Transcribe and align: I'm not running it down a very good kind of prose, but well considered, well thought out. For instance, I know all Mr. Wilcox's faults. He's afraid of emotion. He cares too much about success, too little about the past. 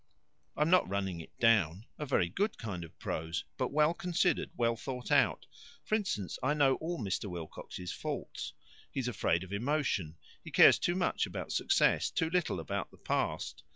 I'm 0.57 0.71
not 0.71 0.89
running 0.89 1.19
it 1.21 1.37
down 1.37 1.85
a 1.99 2.07
very 2.07 2.27
good 2.27 2.57
kind 2.57 2.83
of 2.83 2.97
prose, 2.97 3.45
but 3.59 3.71
well 3.71 3.93
considered, 3.93 4.49
well 4.57 4.75
thought 4.75 5.11
out. 5.11 5.45
For 5.85 5.93
instance, 5.93 6.39
I 6.41 6.55
know 6.55 6.73
all 6.77 6.97
Mr. 6.99 7.25
Wilcox's 7.29 7.91
faults. 7.93 8.53
He's 8.91 9.07
afraid 9.07 9.43
of 9.43 9.53
emotion. 9.53 10.17
He 10.43 10.49
cares 10.49 10.79
too 10.79 10.95
much 10.95 11.27
about 11.27 11.51
success, 11.51 12.09
too 12.09 12.31
little 12.31 12.59
about 12.59 12.89
the 12.89 12.97
past. 12.97 13.61